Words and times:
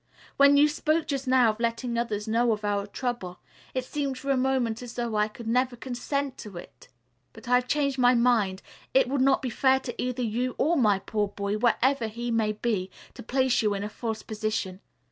When 0.35 0.57
you 0.57 0.67
spoke 0.67 1.05
just 1.05 1.27
now 1.27 1.51
of 1.51 1.59
letting 1.59 1.95
others 1.95 2.27
know 2.27 2.51
of 2.53 2.65
our 2.65 2.87
trouble, 2.87 3.37
it 3.75 3.85
seemed 3.85 4.17
for 4.17 4.31
a 4.31 4.35
moment 4.35 4.81
as 4.81 4.95
though 4.95 5.15
I 5.15 5.27
could 5.27 5.45
never 5.47 5.75
consent 5.75 6.39
to 6.39 6.57
it. 6.57 6.87
But 7.33 7.47
I 7.47 7.53
have 7.53 7.67
changed 7.67 7.99
my 7.99 8.15
mind. 8.15 8.63
It 8.95 9.07
would 9.07 9.21
not 9.21 9.43
be 9.43 9.51
fair 9.51 9.79
either 9.99 10.23
to 10.23 10.27
you 10.27 10.55
or 10.57 10.75
my 10.75 10.97
poor 10.97 11.27
boy, 11.27 11.59
wherever 11.59 12.07
he 12.07 12.31
may 12.31 12.53
be, 12.53 12.89
to 13.13 13.21
place 13.21 13.61
you 13.61 13.75
in 13.75 13.83
a 13.83 13.89
false 13.89 14.23
position. 14.23 14.79